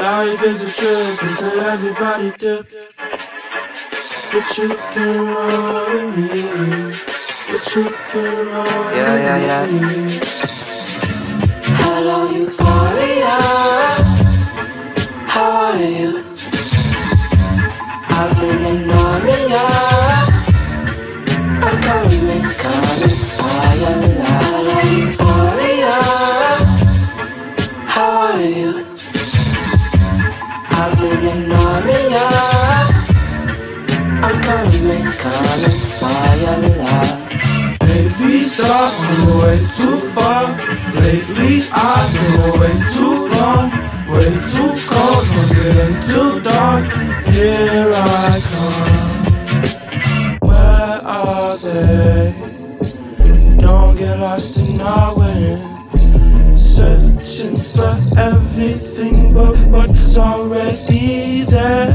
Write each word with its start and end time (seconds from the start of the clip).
Life 0.00 0.42
is 0.44 0.62
a 0.62 0.72
trip 0.72 1.22
until 1.22 1.60
everybody 1.60 2.30
dip. 2.38 2.66
But 4.32 4.58
you 4.58 4.68
can 4.92 5.26
roll 5.26 5.86
with 5.90 6.16
me. 6.16 6.98
But 7.48 7.74
you 7.74 7.84
can 8.08 8.46
roll 8.46 8.92
Yeah, 8.94 9.14
with 9.14 9.22
yeah, 9.24 9.66
yeah. 9.66 9.66
me. 9.72 10.20
Hello, 11.80 12.30
euphoria. 12.30 13.38
How 15.26 15.50
are 15.72 15.76
you? 15.82 16.24
I've 18.08 18.36
been 18.40 18.64
ignoring 18.74 19.50
ya. 19.50 19.77
Been 30.78 31.26
ignoring 31.26 32.10
ya. 32.10 32.28
I'm 34.22 34.36
coming, 34.42 35.06
coming 35.18 35.78
your 36.40 36.58
love. 36.78 37.12
Baby, 37.80 38.32
stop, 38.44 38.94
I'm 38.94 39.22
way 39.40 39.58
too 39.76 39.98
far. 40.14 40.44
Lately, 40.94 41.54
I've 41.72 42.12
been 42.14 42.34
way 42.60 42.76
too 42.94 43.18
long, 43.26 43.64
way 44.08 44.30
too 44.54 44.72
cold, 44.86 45.24
don't 45.34 45.50
get 45.58 45.90
too 46.06 46.30
dark. 46.46 46.86
Here 47.26 47.92
I 47.94 48.40
come. 48.50 49.18
Where 50.48 50.98
are 51.04 51.56
they? 51.58 52.34
Don't 53.58 53.96
get 53.96 54.16
lost 54.20 54.56
in 54.58 54.80
our. 54.80 55.16
Searching 56.56 57.58
for 57.62 57.94
everything 58.16 58.87
already 60.18 61.42
there. 61.44 61.88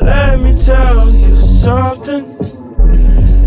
Let 0.00 0.38
me 0.40 0.56
tell 0.56 1.10
you 1.10 1.34
something 1.36 2.36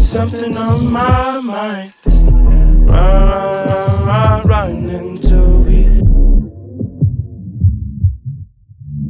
something 0.09 0.58
on 0.58 0.92
my 0.92 1.39
mind. 1.39 1.94
Run, 2.06 2.88
run, 2.88 4.08
run, 4.08 4.48
run, 4.48 4.89
until 4.89 5.59
we. 5.59 5.86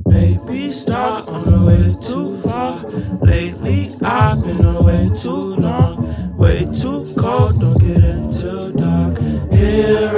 Maybe 0.05 0.71
start 0.71 1.27
on 1.29 1.49
the 1.49 1.59
way 1.65 1.95
too 2.01 2.37
far. 2.41 2.83
Lately, 3.21 3.95
I've 4.01 4.43
been 4.43 4.65
away 4.65 5.09
too 5.15 5.55
long. 5.55 6.37
Way 6.37 6.65
too 6.81 7.13
cold, 7.17 7.61
don't 7.61 7.79
get 7.79 8.03
into 8.03 8.73
dark. 8.73 9.17
Here 9.53 10.08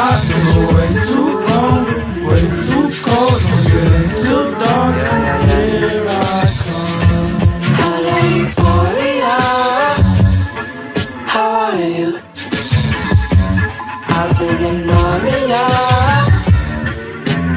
I've 0.00 0.22
been 0.28 0.46
away 0.62 0.90
too 1.10 1.30
long. 1.48 1.82
Way 2.26 2.44
too 2.70 2.86
cold, 3.02 3.40
don't 3.42 3.64
get 3.66 3.90
into 3.98 4.36
dark. 4.60 4.94
Here 5.48 6.06
I 6.08 6.46
come. 6.62 7.32
Euphoria. 8.38 9.36
How 11.26 11.50
are 11.64 11.80
you? 11.80 12.10
I've 14.18 14.32
been 14.38 14.62
ignoring 14.70 15.46
ya. 15.52 15.66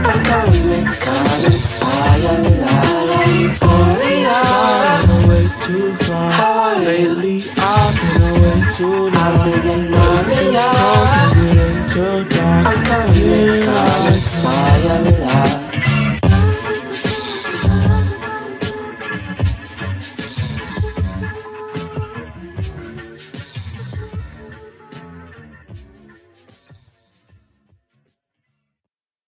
I'm 0.10 0.20
coming, 0.26 0.86
coming 1.06 1.60
for 1.78 2.10
your 2.24 2.40
love. 2.42 2.86
Hello, 2.90 3.22
euphoria. 3.38 4.38
Start 4.42 4.82
on 4.90 5.06
the 5.10 5.18
way 5.30 5.46
too 5.62 5.90
far. 6.06 6.32
How 6.32 6.54
are 6.60 6.82
you? 6.82 6.88
Lately, 6.88 7.38
I've 7.58 7.94
been 8.02 8.22
away 8.32 8.60
too 8.76 8.86
long. 8.90 9.16
I've 9.16 9.62
been 9.62 9.70
ignoring 9.86 10.01